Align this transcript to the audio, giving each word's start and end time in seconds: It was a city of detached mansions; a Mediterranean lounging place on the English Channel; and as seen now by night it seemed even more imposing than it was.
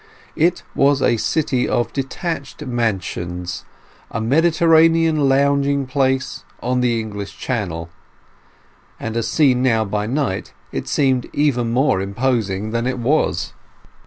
It 0.35 0.63
was 0.73 0.99
a 1.03 1.17
city 1.17 1.69
of 1.69 1.93
detached 1.93 2.65
mansions; 2.65 3.65
a 4.09 4.19
Mediterranean 4.19 5.29
lounging 5.29 5.85
place 5.85 6.43
on 6.59 6.79
the 6.81 6.99
English 6.99 7.37
Channel; 7.37 7.87
and 8.99 9.15
as 9.15 9.27
seen 9.27 9.61
now 9.61 9.85
by 9.85 10.07
night 10.07 10.53
it 10.71 10.87
seemed 10.87 11.29
even 11.33 11.71
more 11.71 12.01
imposing 12.01 12.71
than 12.71 12.87
it 12.87 12.97
was. 12.97 13.53